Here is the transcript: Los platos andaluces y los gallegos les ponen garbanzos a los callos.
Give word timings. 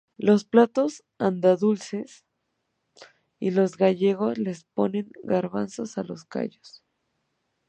Los 0.17 0.45
platos 0.45 1.03
andaluces 1.19 2.25
y 3.37 3.51
los 3.51 3.77
gallegos 3.77 4.39
les 4.39 4.63
ponen 4.63 5.11
garbanzos 5.23 5.95
a 5.99 6.03
los 6.03 6.25
callos. 6.25 6.83